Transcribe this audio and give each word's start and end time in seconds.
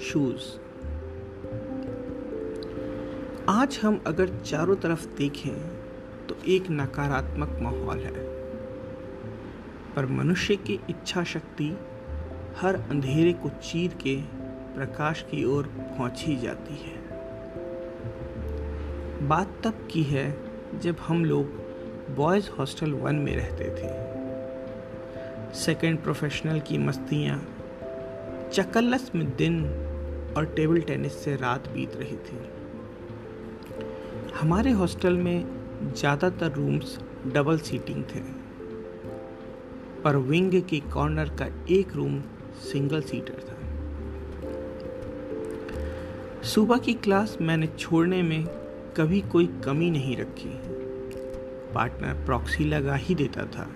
Shoes 0.00 0.42
आज 3.48 3.80
हम 3.82 4.02
अगर 4.06 4.28
चारों 4.38 4.76
तरफ़ 4.76 5.06
देखें 5.06 5.54
तो 6.26 6.36
एक 6.46 6.64
नकारात्मक 6.70 7.58
माहौल 7.62 7.98
है। 7.98 8.12
पर 9.94 10.06
मनुष्य 10.06 10.56
की 10.56 10.80
इच्छा 10.90 11.24
शक्ति 11.24 11.78
हर 12.60 12.74
अंधेरे 12.74 13.32
को 13.32 13.48
चीर 13.48 13.90
के 13.90 14.16
प्रकाश 14.74 15.22
की 15.22 15.44
ओर 15.44 15.66
पहुँची 15.66 16.36
जाती 16.36 16.74
है। 16.74 16.96
बात 19.28 19.48
तब 19.64 19.88
की 19.90 20.02
है 20.02 20.36
जब 20.78 20.96
हम 21.00 21.24
लोग 21.24 21.46
बॉयज़ 22.16 22.50
हॉस्टल 22.50 22.92
वन 22.92 23.14
में 23.14 23.36
रहते 23.36 23.64
थे। 23.64 23.90
सेकेंड 25.54 26.02
प्रोफेशनल 26.02 26.60
की 26.60 26.78
मस्तियाँ 26.78 27.56
चकल्लस 28.52 29.10
में 29.14 29.36
दिन 29.36 29.86
और 30.36 30.44
टेबल 30.46 30.80
टेनिस 30.80 31.24
से 31.24 31.36
रात 31.36 31.68
बीत 31.68 31.96
रही 31.96 32.16
थी। 32.16 32.38
हमारे 34.40 34.70
हॉस्टल 34.70 35.12
में 35.12 35.38
ज़्यादातर 35.96 36.52
रूम्स 36.52 36.98
डबल 37.26 37.58
सीटिंग 37.58 38.04
थे, 38.04 38.20
पर 40.04 40.16
विंग 40.16 40.60
के 40.62 40.80
कॉर्नर 40.80 41.28
का 41.28 41.46
एक 41.70 41.94
रूम 41.94 42.20
सिंगल 42.62 43.00
सीटर 43.00 43.38
था। 43.40 43.56
सुबह 46.42 46.76
की 46.76 46.94
क्लास 46.94 47.36
मैंने 47.40 47.66
छोड़ने 47.78 48.22
में 48.22 48.44
कभी 48.96 49.20
कोई 49.20 49.46
कमी 49.64 49.90
नहीं 49.90 50.16
रखी। 50.16 50.50
पार्टनर 51.74 52.24
प्रॉक्सी 52.26 52.64
लगा 52.64 52.94
ही 52.94 53.14
देता 53.14 53.44
था। 53.46 53.66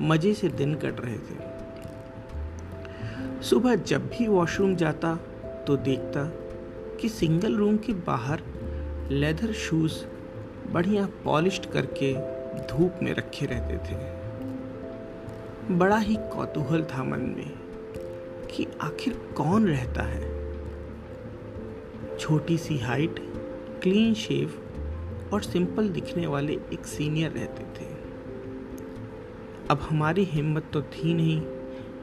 मज़े 0.00 0.34
से 0.34 0.48
दिन 0.48 0.74
कट 0.74 1.00
रहे 1.00 1.18
थे। 1.18 1.36
सुबह 3.42 3.74
जब 3.74 4.06
भी 4.08 4.26
वॉशरूम 4.26 4.74
जाता 4.76 5.18
तो 5.66 5.76
देखता 5.76 6.32
कि 6.96 7.08
सिंगल 7.08 7.54
रूम 7.56 7.76
के 7.76 7.92
बाहर 7.92 8.42
लेदर 9.10 9.52
शूज़ 9.52 10.04
बढ़िया 10.72 11.08
पॉलिश्ड 11.24 11.66
करके 11.66 12.12
धूप 12.68 12.94
में 13.02 13.14
रखे 13.14 13.46
रहते 13.46 13.76
थे। 13.76 14.14
बड़ा 15.74 15.98
ही 15.98 16.14
कौतूहल 16.14 16.84
था 16.84 17.04
मन 17.04 17.20
में 17.20 17.50
कि 18.46 18.66
आखिर 18.80 19.12
कौन 19.36 19.66
रहता 19.66 20.02
है? 20.02 20.34
छोटी 22.18 22.58
सी 22.58 22.78
हाइट, 22.78 23.14
क्लीन 23.82 24.14
शेव 24.14 24.54
और 25.32 25.42
सिंपल 25.42 25.88
दिखने 25.88 26.26
वाले 26.26 26.52
एक 26.52 26.86
सीनियर 26.86 27.30
रहते 27.30 27.62
थे। 27.62 27.88
अब 29.70 29.78
हमारी 29.80 30.24
हिम्मत 30.24 30.64
तो 30.72 30.82
थी 30.82 31.14
नहीं 31.14 31.40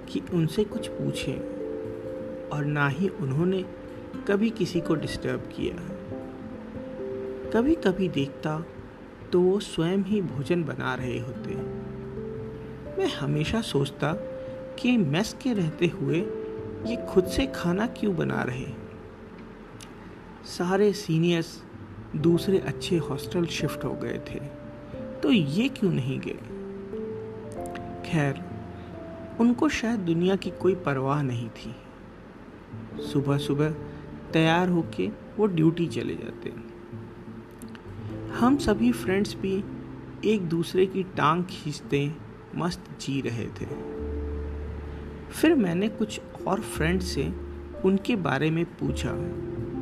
कि 0.10 0.22
उनसे 0.34 0.64
कुछ 0.64 0.88
पूछें। 0.88 1.61
और 2.54 2.66
ना 2.66 2.88
ही 2.88 3.08
उन्होंने 3.10 3.64
कभी 4.28 4.50
किसी 4.50 4.82
को 4.82 4.96
डिस्टर्ब 4.96 5.50
किया। 5.56 5.76
कभी 7.52 7.76
कभी 7.76 8.10
देखता 8.10 8.60
तो 9.32 9.42
वो 9.42 9.60
स्वयं 9.60 10.04
ही 10.04 10.22
भोजन 10.22 10.64
बना 10.64 10.94
रहे 10.96 11.20
होते। 11.20 11.56
मैं 12.98 13.08
हमेशा 13.08 13.62
सोचता 13.62 14.14
कि 14.80 14.96
मेस 14.98 15.36
के 15.42 15.54
रहते 15.54 15.88
हुए 15.88 16.20
ये 16.86 16.96
खुद 17.10 17.26
से 17.26 17.46
खाना 17.48 17.88
क्यों 17.88 18.16
बना 18.16 18.42
रहे? 18.44 18.68
सारे 20.48 20.92
सीनियर्स 20.94 21.64
दूसरे 22.16 22.60
अच्छे 22.60 22.98
हॉस्टल 22.98 23.46
शिफ्ट 23.46 23.84
हो 23.84 23.94
गए 23.94 24.20
थे 24.30 24.40
तो 25.22 25.32
ये 25.32 25.68
क्यों 25.70 25.92
नहीं 25.92 26.20
गए? 26.20 26.40
खैर, 28.06 28.44
उनको 29.40 29.70
शायद 29.70 30.00
दुनिया 30.00 30.36
की 30.36 30.50
कोई 30.52 30.76
परवाह 30.76 31.22
नहीं 31.22 31.50
थी। 31.50 31.76
सुबह 33.14 33.38
सुबह 33.38 33.70
तैयार 34.34 34.70
होके 34.70 35.08
वो 35.08 35.46
ड्यूटी 35.46 35.88
चले 35.88 36.16
जाते 36.16 36.50
हम 38.40 38.58
सभी 38.58 38.92
फ्रेंड्स 38.92 39.36
भी 39.36 39.64
एक 40.26 40.42
दूसरे 40.42 40.86
की 40.86 41.04
टांग 41.04 41.44
खींचते, 41.44 42.12
मस्त 42.56 42.84
जी 43.02 43.22
रहे 43.22 43.46
थे। 43.46 43.66
फिर 45.32 45.56
मैंने 45.56 45.88
कुछ 45.88 46.22
और 46.48 46.62
फ्रेंड 46.62 47.02
से 47.02 47.34
उनके 47.86 48.16
बारे 48.16 48.52
में 48.52 48.66
पूछा 48.66 49.12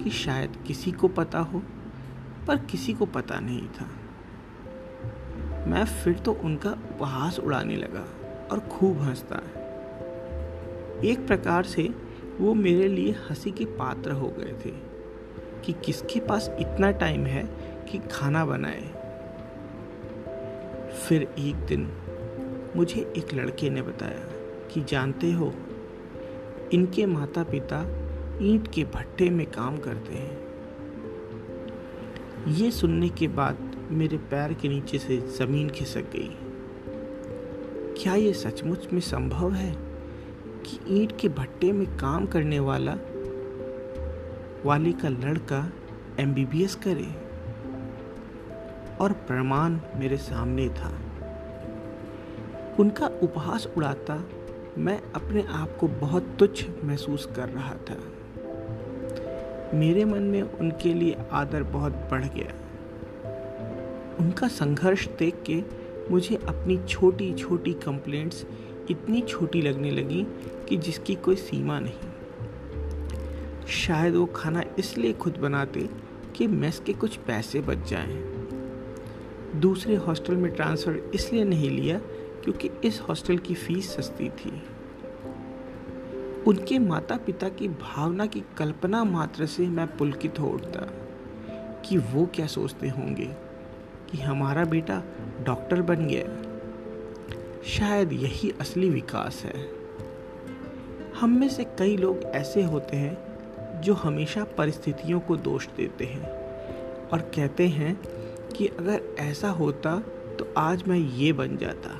कि 0.03 0.09
शायद 0.09 0.57
किसी 0.67 0.91
को 0.91 1.07
पता 1.07 1.39
हो, 1.39 1.63
पर 2.47 2.57
किसी 2.57 2.93
को 2.93 3.05
पता 3.05 3.39
नहीं 3.39 3.67
था। 3.67 3.89
मैं 5.67 5.85
फिर 5.85 6.13
तो 6.13 6.31
उनका 6.33 6.69
उपहास 6.69 7.39
उड़ाने 7.39 7.75
लगा 7.75 8.05
और 8.51 8.59
खूब 8.59 9.01
हंसता। 9.01 9.35
एक 11.07 11.27
प्रकार 11.27 11.63
से 11.63 12.08
वो 12.39 12.53
मेरे 12.53 12.87
लिए 12.87 13.11
हँसी 13.11 13.51
के 13.51 13.65
पात्र 13.65 14.11
हो 14.11 14.27
गए 14.27 14.55
थे 14.65 14.71
कि 15.63 15.73
किसके 15.85 16.19
पास 16.19 16.51
इतना 16.59 16.91
टाइम 16.91 17.25
है 17.25 17.43
कि 17.91 17.99
खाना 18.11 18.45
बनाए। 18.45 18.81
फिर 20.93 21.21
एक 21.39 21.55
दिन 21.55 21.91
मुझे 22.75 23.13
एक 23.17 23.33
लड़के 23.33 23.69
ने 23.69 23.81
बताया 23.81 24.25
कि 24.73 24.81
जानते 24.81 25.31
हो, 25.31 25.53
इनके 26.73 27.05
माता 27.05 27.43
पिता 27.43 27.85
ईंट 28.41 28.67
के 28.67 28.83
भट्टे 28.83 29.29
में 29.29 29.51
काम 29.51 29.77
करते 29.77 30.15
हैं। 30.15 30.49
ये 32.47 32.71
सुनने 32.71 33.09
के 33.09 33.27
बाद 33.27 33.87
मेरे 33.91 34.17
पैर 34.17 34.53
के 34.53 34.67
नीचे 34.67 34.97
से 34.97 35.17
ज़मीन 35.17 35.69
खिसक 35.69 36.01
गई। 36.01 36.37
क्या 38.03 38.15
ये 38.15 38.33
सचमुच 38.33 38.87
में 38.93 39.01
संभव 39.01 39.51
है? 39.51 39.88
कि 40.65 41.01
ईंट 41.01 41.19
के 41.19 41.29
भट्टे 41.29 41.71
में 41.71 41.97
काम 41.97 42.25
करने 42.25 42.59
वाला 42.59 42.95
वाली 44.65 44.93
का 44.93 45.09
लड़का 45.09 45.71
एमबीबीएस 46.19 46.75
करे 46.75 47.07
और 49.01 49.11
प्रमाण 49.11 49.79
मेरे 49.95 50.17
सामने 50.17 50.69
था। 50.69 50.93
उनका 52.79 53.07
उपहास 53.07 53.67
उड़ाता 53.77 54.23
मैं 54.77 55.01
अपने 55.15 55.43
आप 55.49 55.77
को 55.79 55.87
बहुत 55.87 56.35
तुच्छ 56.39 56.65
महसूस 56.83 57.29
कर 57.35 57.49
रहा 57.49 57.75
था। 57.75 57.97
मेरे 59.73 60.05
मन 60.05 60.23
में 60.23 60.41
उनके 60.41 60.93
लिए 60.93 61.17
आदर 61.31 61.63
बहुत 61.63 61.91
बढ़ 61.91 62.25
गया। 62.25 62.53
उनका 64.19 64.47
संघर्ष 64.47 65.07
देख 65.07 65.43
के 65.45 65.63
मुझे 66.11 66.35
अपनी 66.35 66.77
छोटी 66.87 67.33
छोटी 67.33 67.73
कंप्लेंट्स 67.73 68.45
इतनी 68.89 69.21
छोटी 69.21 69.61
लगने 69.61 69.91
लगी 69.91 70.27
कि 70.69 70.77
जिसकी 70.77 71.15
कोई 71.15 71.35
सीमा 71.35 71.79
नहीं। 71.79 72.09
शायद 73.67 74.15
वो 74.15 74.25
खाना 74.25 74.63
इसलिए 74.79 75.13
खुद 75.13 75.37
बनाते 75.37 75.89
कि 76.35 76.47
मेस 76.47 76.81
के 76.85 76.93
कुछ 76.93 77.17
पैसे 77.17 77.61
बच 77.61 77.89
जाएँ। 77.89 78.23
दूसरे 79.55 79.95
हॉस्टल 79.95 80.35
में 80.35 80.51
ट्रांसफ़र 80.51 81.11
इसलिए 81.13 81.43
नहीं 81.43 81.69
लिया 81.69 81.99
क्योंकि 82.43 82.69
इस 82.83 83.01
हॉस्टल 83.01 83.37
की 83.37 83.53
फ़ीस 83.53 83.95
सस्ती 83.95 84.29
थी। 84.29 84.63
उनके 86.47 86.79
माता 86.79 87.17
पिता 87.17 87.49
की 87.49 87.67
भावना 87.67 88.25
की 88.25 88.43
कल्पना 88.57 89.03
मात्र 89.03 89.45
से 89.45 89.67
मैं 89.67 89.97
पुलकित 89.97 90.39
हो 90.39 90.47
उठता 90.47 90.79
कि 91.85 91.97
वो 91.97 92.25
क्या 92.25 92.47
सोचते 92.47 92.89
होंगे 92.89 93.29
कि 94.11 94.17
हमारा 94.17 94.65
बेटा 94.65 95.03
डॉक्टर 95.43 95.81
बन 95.81 96.07
गया। 96.07 96.38
शायद 97.67 98.13
यही 98.13 98.51
असली 98.61 98.89
विकास 98.89 99.41
है। 99.45 99.69
हम 101.19 101.29
में 101.29 101.49
से 101.49 101.63
कई 101.79 101.97
लोग 101.97 102.23
ऐसे 102.25 102.63
होते 102.63 102.97
हैं 102.97 103.81
जो 103.81 103.93
हमेशा 103.93 104.43
परिस्थितियों 104.57 105.19
को 105.19 105.37
दोष 105.37 105.67
देते 105.67 106.05
हैं 106.05 106.31
और 107.07 107.19
कहते 107.35 107.67
हैं 107.67 107.95
कि 108.49 108.67
अगर 108.67 109.01
ऐसा 109.19 109.49
होता 109.49 109.97
तो 110.39 110.53
आज 110.57 110.83
मैं 110.87 110.97
ये 110.97 111.33
बन 111.33 111.57
जाता। 111.57 111.99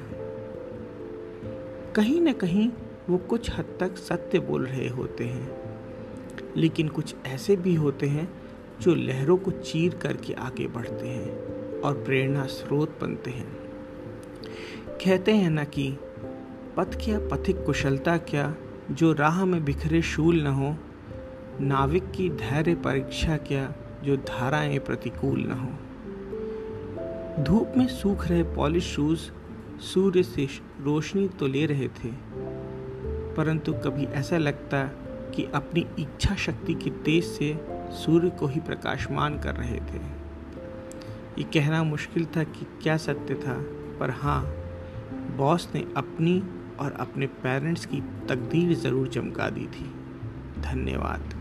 कहीं 1.95 2.21
न 2.21 2.33
कहीं 2.33 2.69
वो 3.09 3.17
कुछ 3.17 3.49
हद 3.51 3.77
तक 3.79 3.97
सत्य 3.97 4.39
बोल 4.39 4.65
रहे 4.65 4.87
होते 4.87 5.23
हैं, 5.23 5.49
लेकिन 6.57 6.87
कुछ 6.87 7.15
ऐसे 7.27 7.55
भी 7.55 7.75
होते 7.75 8.07
हैं 8.07 8.29
जो 8.81 8.95
लहरों 8.95 9.37
को 9.37 9.51
चीर 9.51 9.95
करके 9.95 10.33
आगे 10.33 10.67
बढ़ते 10.67 11.07
हैं 11.07 11.81
और 11.81 12.03
प्रेरणा 12.03 12.45
स्रोत 12.45 12.99
बनते 13.01 13.31
हैं। 13.31 13.68
कहते 15.05 15.35
हैं 15.35 15.49
ना 15.49 15.63
कि, 15.63 15.97
पथ 16.77 17.05
क्या, 17.05 17.19
पथिक 17.19 17.65
कुशलता 17.65 18.17
क्या, 18.17 18.55
जो 18.91 19.13
राह 19.13 19.45
में 19.45 19.65
बिखरे 19.65 20.01
शूल 20.01 20.41
न 20.41 20.47
हो, 20.47 20.75
नाविक 21.61 22.11
की 22.11 22.29
धैर्य 22.29 22.75
परीक्षा 22.75 23.37
क्या, 23.37 23.73
जो 24.03 24.17
धाराएँ 24.17 24.79
प्रतिकूल 24.79 25.39
न 25.39 25.51
हो। 25.51 25.69
धूप 27.43 27.73
में 27.77 27.87
सूख 27.87 28.27
रहे 28.27 28.43
पॉलिश 28.43 28.83
शूज़, 28.83 29.19
सूर्य 29.81 30.23
से 30.23 30.47
रोशनी 30.81 31.27
तो 31.27 31.47
ले 31.47 31.65
रहे 31.65 31.87
थे। 31.87 32.09
परंतु 33.35 33.73
कभी 33.73 34.05
ऐसा 34.05 34.37
लगता 34.37 34.83
कि 35.35 35.45
अपनी 35.45 35.87
इच्छा 35.99 36.35
शक्ति 36.35 36.73
के 36.73 36.89
तेज 36.89 37.25
से 37.25 37.65
सूर्य 37.91 38.29
को 38.29 38.47
ही 38.47 38.59
प्रकाशमान 38.59 39.39
कर 39.39 39.55
रहे 39.55 39.77
थे। 39.77 40.01
ये 41.37 41.43
कहना 41.43 41.83
मुश्किल 41.83 42.25
था 42.25 42.43
कि 42.43 42.67
क्या 42.83 42.97
सत्य 42.97 43.35
था, 43.35 43.65
पर 43.99 44.09
हाँ 44.09 44.55
बॉस 45.39 45.69
ने 45.75 45.85
अपनी 45.97 46.39
और 46.79 46.91
अपने 46.99 47.27
पेरेंट्स 47.43 47.85
की 47.85 48.01
तकदीर 48.29 48.73
ज़रूर 48.75 49.07
चमका 49.07 49.49
दी 49.49 49.67
थी। 49.67 49.85
धन्यवाद। 50.61 51.38